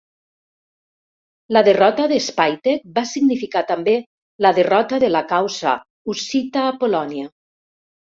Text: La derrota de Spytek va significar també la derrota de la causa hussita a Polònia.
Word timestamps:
La 1.57 1.61
derrota 1.65 2.07
de 2.11 2.15
Spytek 2.27 2.87
va 2.95 3.03
significar 3.09 3.63
també 3.71 3.93
la 4.47 4.53
derrota 4.61 4.99
de 5.05 5.11
la 5.13 5.21
causa 5.33 5.75
hussita 6.15 6.65
a 6.71 6.73
Polònia. 6.85 7.29